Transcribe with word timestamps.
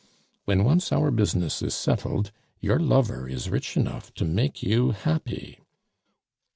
When 0.45 0.63
once 0.63 0.91
our 0.91 1.11
business 1.11 1.61
is 1.61 1.75
settled, 1.75 2.31
your 2.59 2.79
lover 2.79 3.29
is 3.29 3.51
rich 3.51 3.77
enough 3.77 4.11
to 4.15 4.25
make 4.25 4.63
you 4.63 4.93
happy." 4.93 5.59